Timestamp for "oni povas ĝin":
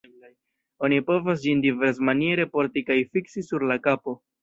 0.87-1.63